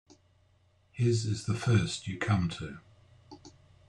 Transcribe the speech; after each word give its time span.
His 0.89 1.27
is 1.27 1.45
the 1.45 1.53
first 1.53 2.07
you 2.07 2.17
come 2.17 2.49
to. 2.57 2.79